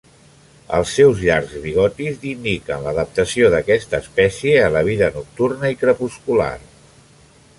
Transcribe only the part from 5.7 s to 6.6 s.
i crepuscular.